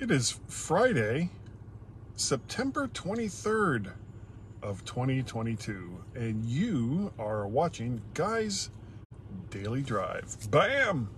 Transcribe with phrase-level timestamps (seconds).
[0.00, 1.30] It is Friday,
[2.14, 3.94] September 23rd
[4.62, 8.70] of 2022, and you are watching Guys
[9.50, 10.36] Daily Drive.
[10.52, 11.10] Bam!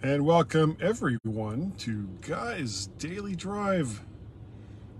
[0.00, 4.00] And welcome everyone to Guys Daily Drive.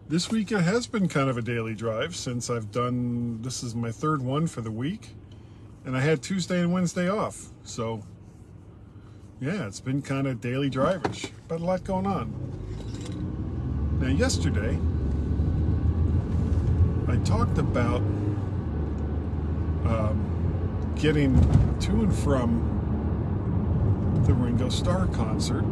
[0.08, 3.76] This week it has been kind of a daily drive since I've done this is
[3.76, 5.14] my third one for the week.
[5.84, 7.46] And I had Tuesday and Wednesday off.
[7.62, 8.02] So
[9.40, 12.34] yeah, it's been kind of daily drivish, but a lot going on.
[14.00, 14.76] Now yesterday
[17.06, 18.00] I talked about
[19.86, 21.40] um, getting
[21.78, 22.77] to and from
[24.26, 25.64] the Ringo Starr concert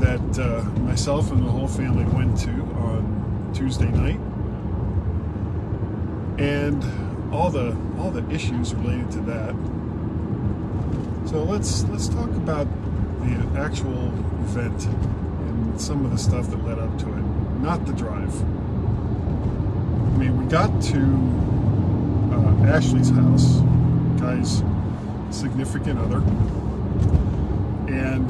[0.00, 4.18] that uh, myself and the whole family went to on Tuesday night,
[6.38, 6.82] and
[7.32, 9.54] all the all the issues related to that.
[11.28, 12.66] So let's let's talk about
[13.20, 14.08] the actual
[14.44, 17.22] event and some of the stuff that led up to it,
[17.60, 18.34] not the drive.
[18.42, 20.98] I mean, we got to
[22.34, 23.60] uh, Ashley's house,
[24.18, 24.62] guys
[25.30, 26.18] significant other.
[27.92, 28.28] And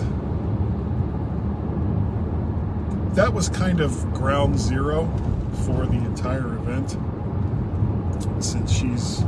[3.15, 5.07] that was kind of ground zero
[5.65, 6.97] for the entire event
[8.43, 9.23] since she's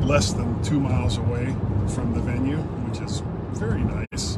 [0.00, 1.54] less than two miles away
[1.88, 4.36] from the venue, which is very nice.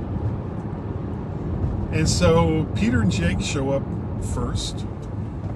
[1.92, 3.82] And so Peter and Jake show up
[4.34, 4.86] first.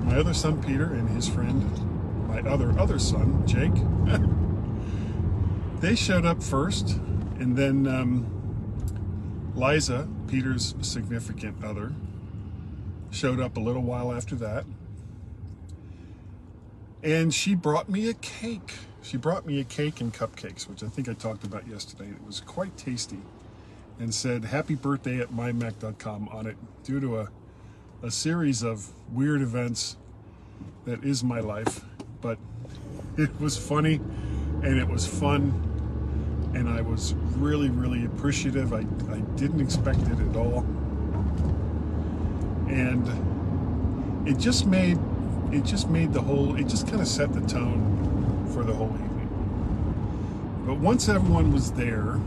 [0.02, 1.62] My other son Peter and his friend,
[2.28, 3.72] my other other son Jake.
[5.82, 6.90] they showed up first,
[7.40, 11.92] and then um, Liza, Peter's significant other,
[13.10, 14.64] showed up a little while after that.
[17.02, 18.74] And she brought me a cake.
[19.02, 22.10] She brought me a cake and cupcakes, which I think I talked about yesterday.
[22.10, 23.18] It was quite tasty.
[23.98, 27.28] And said, Happy birthday at mymac.com on it, due to a,
[28.04, 29.96] a series of weird events
[30.84, 31.84] that is my life.
[32.20, 32.38] But
[33.16, 33.96] it was funny
[34.62, 35.71] and it was fun
[36.54, 38.72] and I was really, really appreciative.
[38.72, 38.80] I,
[39.10, 40.60] I didn't expect it at all.
[42.68, 44.98] And it just made
[45.50, 48.92] it just made the whole it just kind of set the tone for the whole
[48.94, 50.62] evening.
[50.66, 52.20] But once everyone was there,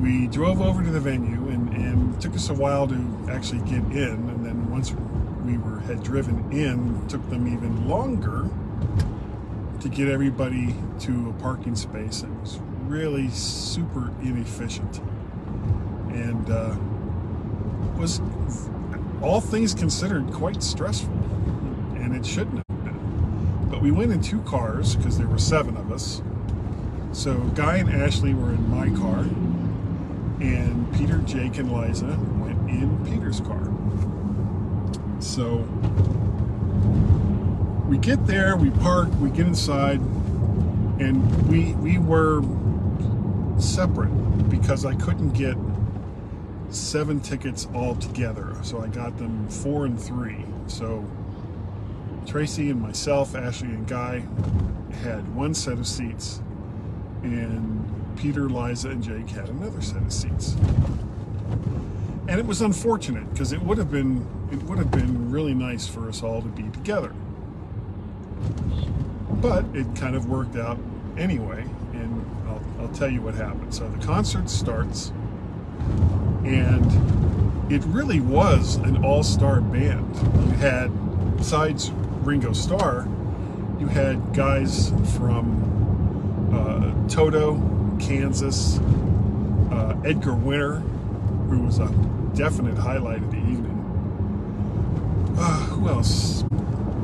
[0.00, 3.60] we drove over to the venue and, and it took us a while to actually
[3.60, 4.92] get in and then once
[5.44, 8.48] we were had driven in it took them even longer
[9.80, 12.22] to get everybody to a parking space.
[12.22, 12.58] It was
[12.94, 15.00] really super inefficient
[16.12, 16.76] and uh,
[17.98, 18.20] was,
[19.20, 21.12] all things considered, quite stressful.
[21.96, 23.68] And it shouldn't have been.
[23.68, 26.22] But we went in two cars because there were seven of us.
[27.10, 29.20] So Guy and Ashley were in my car,
[30.40, 33.72] and Peter, Jake, and Liza went in Peter's car.
[35.18, 35.66] So
[37.88, 39.98] we get there, we park, we get inside,
[41.00, 42.42] and we we were
[43.58, 44.10] separate
[44.48, 45.56] because I couldn't get
[46.70, 48.54] seven tickets all together.
[48.62, 50.44] So I got them four and three.
[50.66, 51.04] So
[52.26, 54.24] Tracy and myself, Ashley and Guy
[55.02, 56.40] had one set of seats,
[57.22, 60.56] and Peter, Liza, and Jake had another set of seats.
[62.26, 65.86] And it was unfortunate because it would have been it would have been really nice
[65.86, 67.12] for us all to be together.
[69.30, 70.78] But it kind of worked out
[71.18, 71.64] anyway,
[72.84, 73.74] I'll, tell you what happened.
[73.74, 75.10] So the concert starts,
[76.44, 80.14] and it really was an all-star band.
[80.16, 81.90] You had, besides
[82.22, 83.08] Ringo Starr,
[83.80, 87.56] you had guys from uh, Toto,
[87.98, 88.78] Kansas,
[89.70, 90.76] uh, Edgar Winter,
[91.48, 91.88] who was a
[92.34, 93.70] definite highlight of the evening.
[95.38, 96.44] Uh, who else?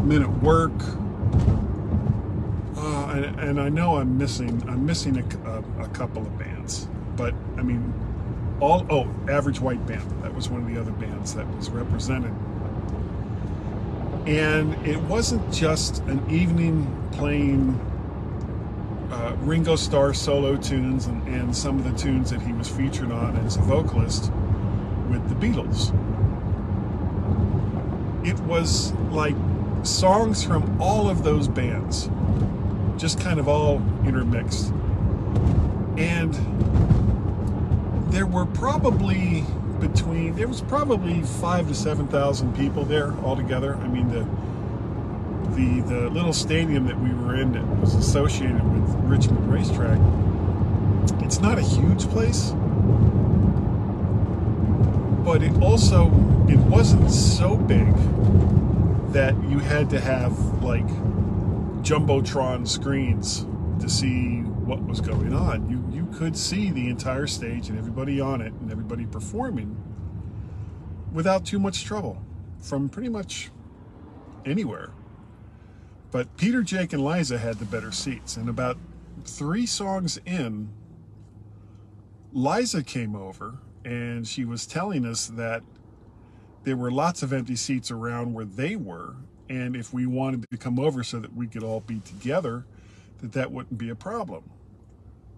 [0.05, 0.79] Men at Work,
[3.25, 7.35] and, and I know I'm missing I'm missing a, a, a, couple of bands, but
[7.57, 7.93] I mean,
[8.61, 10.09] all oh, Average White Band.
[10.23, 12.33] That was one of the other bands that was represented,
[14.27, 17.79] and it wasn't just an evening playing
[19.11, 23.11] uh, Ringo Starr solo tunes and, and some of the tunes that he was featured
[23.11, 24.31] on as a vocalist
[25.11, 25.91] with the Beatles.
[28.25, 29.35] It was like
[29.83, 32.09] songs from all of those bands
[33.01, 34.73] just kind of all intermixed.
[35.97, 36.35] And
[38.13, 39.45] there were probably
[39.81, 43.77] between there was probably five to seven thousand people there altogether.
[43.77, 44.27] I mean the
[45.55, 49.99] the the little stadium that we were in that was associated with Richmond Racetrack.
[51.23, 52.51] It's not a huge place,
[55.25, 56.07] but it also
[56.49, 57.95] it wasn't so big
[59.13, 60.87] that you had to have like
[61.83, 63.47] jumbotron screens
[63.81, 65.69] to see what was going on.
[65.71, 69.77] You you could see the entire stage and everybody on it and everybody performing
[71.13, 72.23] without too much trouble
[72.61, 73.51] from pretty much
[74.45, 74.91] anywhere.
[76.11, 78.37] But Peter, Jake, and Liza had the better seats.
[78.37, 78.77] And about
[79.25, 80.71] three songs in,
[82.33, 85.63] Liza came over and she was telling us that
[86.65, 89.17] there were lots of empty seats around where they were.
[89.51, 92.65] And if we wanted to come over so that we could all be together,
[93.19, 94.49] that that wouldn't be a problem.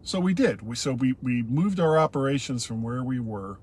[0.02, 0.60] So we did.
[0.60, 3.58] We, so we, we moved our operations from where we were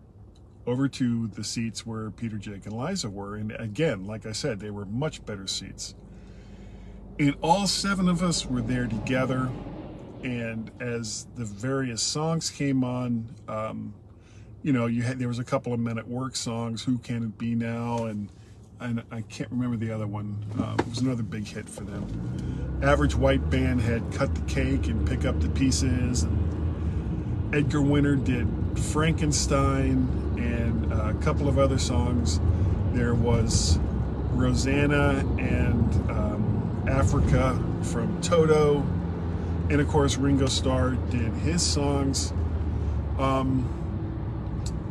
[0.65, 3.35] over to the seats where Peter, Jake, and Liza were.
[3.35, 5.93] And again, like I said, they were much better seats.
[7.19, 9.51] And all seven of us were there together.
[10.23, 13.93] And as the various songs came on, um,
[14.63, 17.23] you know, you had there was a couple of Men at Work songs, "Who Can
[17.23, 18.29] It Be Now," and
[18.79, 20.37] and I can't remember the other one.
[20.57, 22.79] Uh, it was another big hit for them.
[22.81, 28.15] Average White Band had "Cut the Cake" and "Pick Up the Pieces," and Edgar Winter
[28.15, 32.39] did Frankenstein and a couple of other songs.
[32.93, 33.77] There was
[34.31, 38.79] Rosanna and um, Africa from Toto,
[39.69, 42.31] and of course Ringo Starr did his songs.
[43.17, 43.75] Um,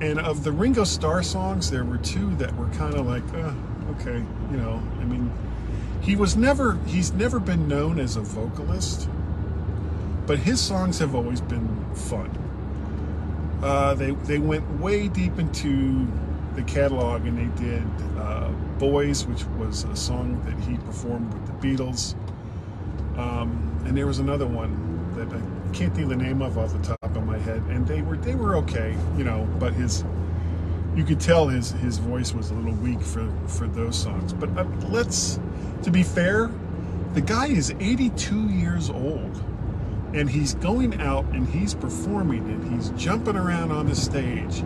[0.01, 3.53] and of the Ringo Starr songs, there were two that were kind of like, uh,
[3.91, 4.83] okay, you know.
[5.01, 5.31] I mean,
[6.01, 9.09] he was never, he's never been known as a vocalist,
[10.27, 12.31] but his songs have always been fun.
[13.63, 16.07] Uh, they they went way deep into
[16.55, 17.83] the catalog, and they did
[18.19, 18.49] uh,
[18.79, 22.15] "Boys," which was a song that he performed with the Beatles.
[23.19, 24.73] Um, and there was another one
[25.17, 25.41] that I
[25.73, 28.17] can't think of the name of off the top of my head, and they were
[28.17, 29.49] they were okay, you know.
[29.59, 30.05] But his,
[30.99, 34.33] you could tell his his voice was a little weak for for those songs.
[34.33, 35.39] But uh, let's,
[35.85, 36.51] to be fair,
[37.15, 39.41] the guy is 82 years old,
[40.13, 44.59] and he's going out and he's performing and he's jumping around on the stage,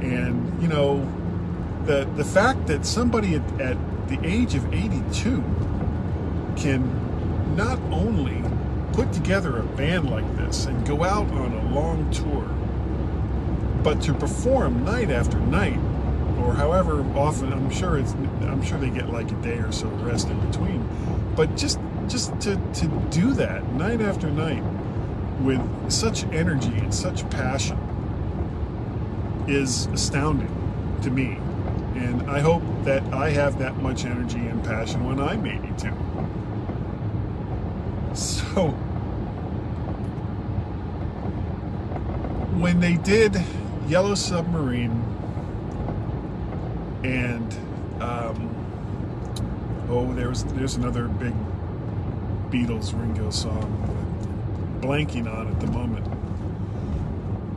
[0.00, 1.08] and you know,
[1.84, 5.44] the the fact that somebody at, at the age of 82
[6.56, 8.42] can not only
[8.94, 12.57] put together a band like this and go out on a long tour,
[13.88, 15.78] but to perform night after night,
[16.42, 18.12] or however often, I'm sure it's,
[18.42, 20.86] I'm sure they get like a day or so rest in between,
[21.34, 24.62] but just just to, to do that night after night
[25.40, 27.78] with such energy and such passion
[29.48, 31.38] is astounding to me.
[31.94, 35.94] And I hope that I have that much energy and passion when I'm 82.
[38.14, 38.70] So,
[42.58, 43.36] when they did
[43.88, 45.02] Yellow Submarine
[47.04, 47.54] and
[48.02, 51.32] um, oh, there's there's another big
[52.50, 56.06] Beatles Ringo song, blanking on at the moment.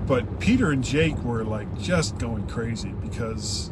[0.08, 3.72] But Peter and Jake were like just going crazy because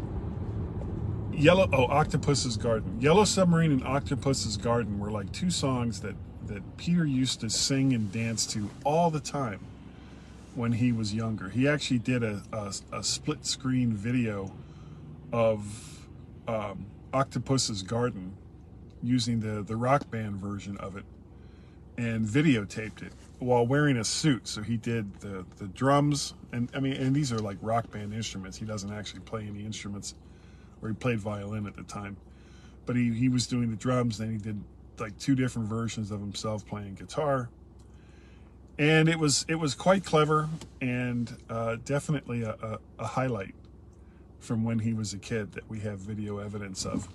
[1.32, 6.16] Yellow oh Octopus's Garden, Yellow Submarine and Octopus's Garden were like two songs that
[6.48, 9.62] that Peter used to sing and dance to all the time
[10.56, 11.50] when he was younger.
[11.50, 14.52] He actually did a, a, a split screen video
[15.32, 16.08] of
[16.48, 18.36] um, Octopus's Garden
[19.02, 21.06] using the, the rock band version of it
[21.98, 24.48] and videotaped it while wearing a suit.
[24.48, 28.14] So he did the, the drums and I mean, and these are like rock band
[28.14, 28.58] instruments.
[28.58, 30.16] He doesn't actually play any instruments
[30.82, 32.18] or he played violin at the time,
[32.86, 34.18] but he, he was doing the drums.
[34.18, 34.62] Then he did
[34.98, 37.50] like two different versions of himself playing guitar
[38.80, 40.50] and it was it was quite clever
[40.82, 43.54] and uh, definitely a, a, a, highlight
[44.40, 47.10] from when he was a kid that we have video evidence of.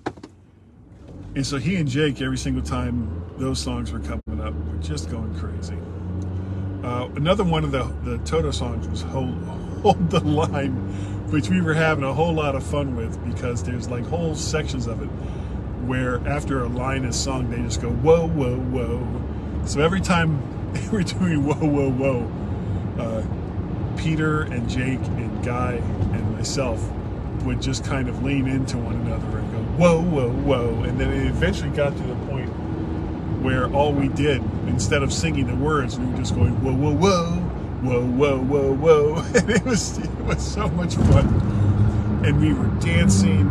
[1.33, 5.09] And so he and Jake, every single time those songs were coming up, were just
[5.09, 5.77] going crazy.
[6.83, 9.33] Uh, another one of the, the Toto songs was Hold,
[9.81, 10.75] Hold the Line,
[11.31, 14.85] which we were having a whole lot of fun with because there's like whole sections
[14.85, 15.09] of it
[15.87, 19.65] where after a line is sung, they just go, whoa, whoa, whoa.
[19.65, 20.39] So every time
[20.81, 23.01] they were doing whoa, whoa, whoa.
[23.01, 26.81] Uh, Peter and Jake and Guy and myself
[27.43, 30.83] would just kind of lean into one another and go, whoa, whoa, whoa.
[30.83, 32.49] And then it eventually got to the point
[33.41, 36.93] where all we did, instead of singing the words, we were just going, whoa, whoa,
[36.93, 37.39] whoa,
[37.81, 39.15] whoa, whoa, whoa, whoa.
[39.35, 42.21] And it was, it was so much fun.
[42.25, 43.47] And we were dancing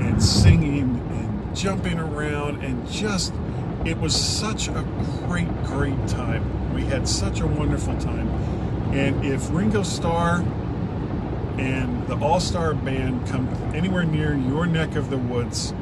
[0.00, 3.34] and singing and jumping around and just,
[3.84, 4.86] it was such a
[5.26, 6.74] great, great time.
[6.74, 8.28] We had such a wonderful time.
[8.92, 10.44] And if Ringo Starr
[11.58, 15.72] and the All Star Band come anywhere near your neck of the woods,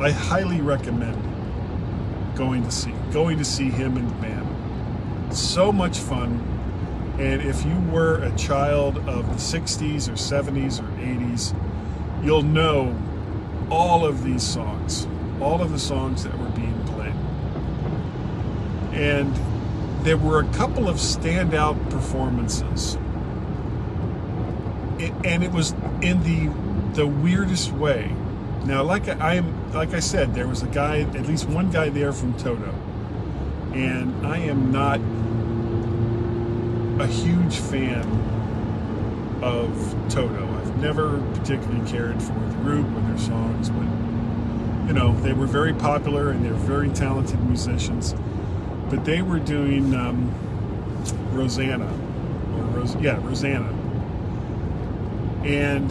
[0.00, 1.16] I highly recommend
[2.34, 5.34] going to see going to see him in band.
[5.34, 6.48] So much fun.
[7.18, 11.54] And if you were a child of the 60s or 70s or 80s,
[12.24, 12.96] you'll know
[13.70, 15.06] all of these songs,
[15.40, 17.14] all of the songs that were being played.
[18.92, 19.34] And
[20.04, 22.96] there were a couple of standout performances.
[24.98, 26.52] It, and it was in the
[26.94, 28.14] the weirdest way.
[28.64, 31.88] Now, like I am, like I said, there was a guy, at least one guy
[31.88, 32.74] there from Toto,
[33.72, 35.00] and I am not
[37.02, 38.04] a huge fan
[39.42, 40.46] of Toto.
[40.60, 43.86] I've never particularly cared for the group or their songs, but
[44.92, 48.14] you know they were very popular and they're very talented musicians.
[48.90, 50.30] But they were doing um,
[51.32, 53.70] Rosanna, or Ros- yeah, Rosanna,
[55.46, 55.90] and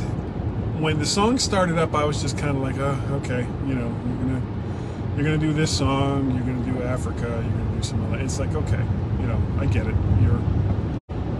[0.80, 3.88] when the song started up, I was just kind of like, oh, okay, you know,
[4.06, 4.42] you're gonna
[5.16, 8.24] you're gonna do this song, you're gonna do Africa, you're gonna do some other.
[8.24, 8.84] It's like, okay,
[9.20, 9.96] you know, I get it.
[10.22, 10.40] You're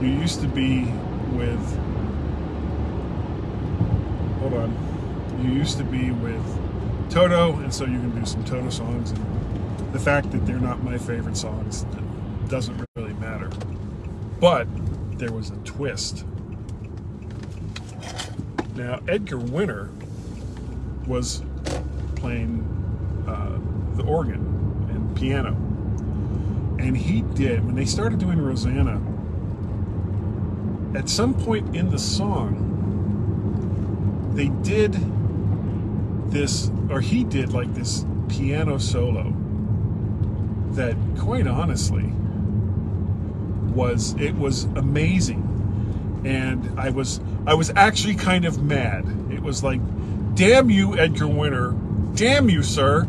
[0.02, 0.86] you used to be
[1.34, 1.78] with.
[4.40, 5.38] Hold on.
[5.44, 6.61] You used to be with
[7.12, 9.12] Toto, and so you can do some Toto songs.
[9.12, 11.86] And the fact that they're not my favorite songs
[12.48, 13.50] doesn't really matter.
[14.40, 14.66] But
[15.18, 16.26] there was a twist.
[18.76, 19.90] Now, Edgar Winter
[21.06, 21.44] was
[22.16, 22.66] playing
[23.28, 23.60] uh,
[23.98, 25.50] the organ and piano.
[26.80, 29.02] And he did, when they started doing Rosanna,
[30.98, 32.70] at some point in the song,
[34.34, 34.96] they did
[36.32, 39.34] this, or he did like this piano solo
[40.72, 42.12] that, quite honestly,
[43.76, 45.52] was it was amazing
[46.26, 49.06] and I was I was actually kind of mad.
[49.32, 49.82] It was like,
[50.36, 51.74] damn you, Edgar Winter,
[52.14, 53.08] damn you, sir,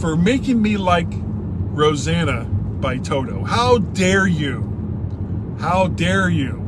[0.00, 3.44] for making me like Rosanna by Toto.
[3.44, 5.56] How dare you?
[5.60, 6.58] How dare you?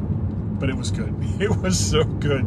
[0.59, 1.15] But it was good.
[1.41, 2.47] It was so good.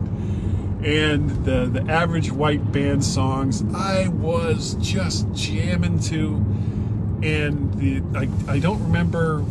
[0.88, 6.36] And the the average white band songs, I was just jamming to.
[7.22, 9.44] And the I, I don't remember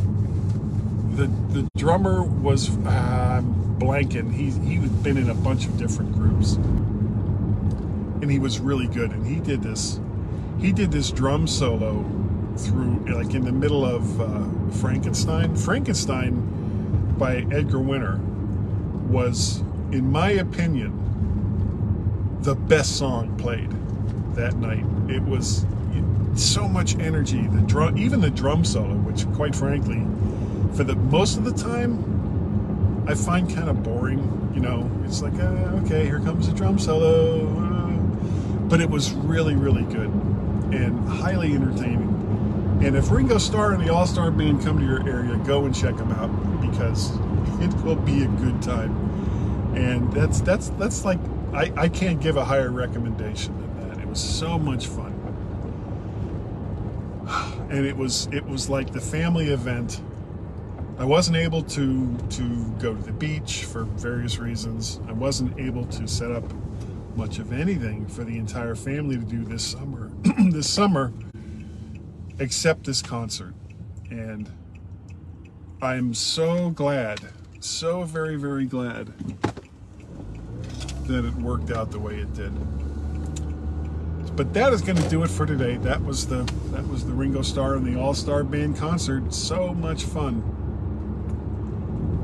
[1.10, 3.42] the the drummer was uh,
[3.76, 4.32] blanking.
[4.32, 9.10] He he had been in a bunch of different groups, and he was really good.
[9.10, 10.00] And he did this
[10.58, 12.02] he did this drum solo
[12.56, 15.54] through like in the middle of uh, Frankenstein.
[15.54, 18.18] Frankenstein by Edgar Winter
[19.10, 19.60] was,
[19.92, 21.02] in my opinion,
[22.46, 23.68] the best song played
[24.36, 24.84] that night.
[25.10, 25.66] It was
[26.36, 27.44] so much energy.
[27.48, 30.06] The drum, even the drum solo, which quite frankly
[30.76, 34.52] for the most of the time, I find kind of boring.
[34.54, 37.48] You know, it's like, uh, okay, here comes the drum solo.
[37.48, 37.90] Uh,
[38.68, 40.10] but it was really, really good
[40.72, 42.80] and highly entertaining.
[42.80, 45.74] And if Ringo Starr and the All Star Band come to your area, go and
[45.74, 47.10] check them out because
[47.60, 48.94] it will be a good time.
[49.74, 51.18] And that's that's that's like
[51.52, 53.98] I, I can't give a higher recommendation than that.
[54.00, 55.12] It was so much fun.
[57.68, 60.00] And it was it was like the family event
[60.98, 65.00] I wasn't able to to go to the beach for various reasons.
[65.08, 66.44] I wasn't able to set up
[67.16, 70.12] much of anything for the entire family to do this summer.
[70.50, 71.12] this summer,
[72.38, 73.54] except this concert,
[74.10, 74.48] and
[75.82, 77.20] I'm so glad,
[77.60, 79.12] so very very glad
[81.06, 82.52] that it worked out the way it did.
[84.36, 85.76] But that is going to do it for today.
[85.78, 89.32] That was the that was the Ringo Starr and the All Star Band concert.
[89.32, 90.42] So much fun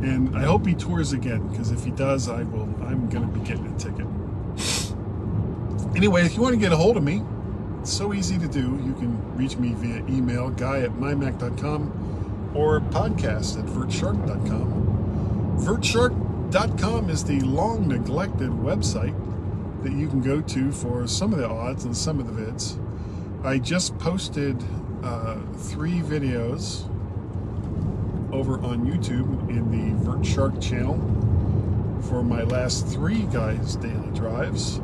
[0.02, 2.68] and I hope he tours again because if he does, I will.
[2.82, 4.06] I'm going to be getting a ticket.
[5.94, 7.22] Anyway, if you want to get a hold of me,
[7.78, 8.80] it's so easy to do.
[8.82, 15.58] You can reach me via email, guy at mymac.com or podcast at vertshark.com.
[15.58, 16.21] vertshark.com.
[16.52, 19.14] Vertshark.com is the long neglected website
[19.82, 22.78] that you can go to for some of the odds and some of the vids.
[23.42, 24.62] I just posted
[25.02, 26.84] uh, three videos
[28.34, 30.96] over on YouTube in the Vert Shark channel
[32.02, 34.78] for my last three guys' daily drives,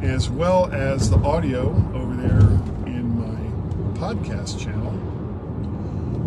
[0.00, 2.38] as well as the audio over there
[2.86, 5.03] in my podcast channel.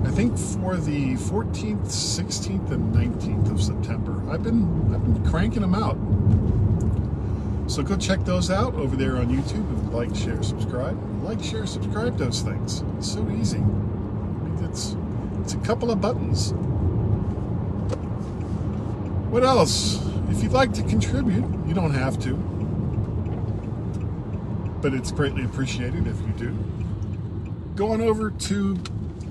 [0.08, 4.24] I think for the 14th, 16th, and 19th of September.
[4.32, 4.64] I've been
[4.96, 5.98] I've been cranking them out.
[7.70, 10.98] So go check those out over there on YouTube and like, share, subscribe.
[11.24, 12.86] Like, share, subscribe those things.
[12.98, 13.58] It's so easy.
[13.58, 14.96] I mean, it's
[15.42, 16.54] it's a couple of buttons.
[19.30, 20.02] What else?
[20.30, 22.34] If you'd like to contribute, you don't have to.
[24.82, 26.58] But it's greatly appreciated if you do.
[27.76, 28.80] Go on over to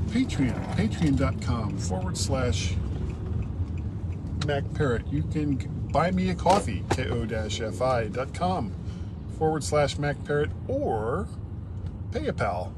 [0.09, 2.75] Patreon, patreon.com forward slash
[4.47, 5.07] Mac Parrot.
[5.09, 5.57] You can
[5.93, 8.73] buy me a coffee, ko-fi.com
[9.39, 11.27] forward slash Mac Parrot or
[12.11, 12.73] PayPal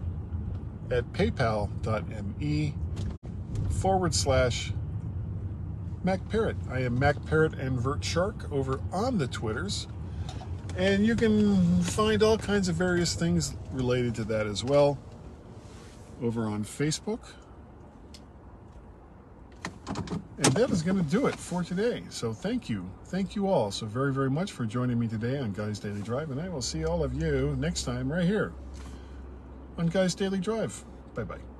[0.90, 2.74] at paypal.me
[3.70, 4.72] forward slash
[6.02, 6.56] Mac Parrot.
[6.70, 9.86] I am Mac Parrot and Vert Shark over on the Twitters.
[10.76, 14.98] And you can find all kinds of various things related to that as well
[16.22, 17.20] over on Facebook.
[19.88, 22.02] And that is going to do it for today.
[22.10, 22.88] So thank you.
[23.06, 26.30] Thank you all so very, very much for joining me today on Guys Daily Drive.
[26.30, 28.52] And I will see all of you next time right here
[29.78, 30.84] on Guys Daily Drive.
[31.14, 31.57] Bye bye.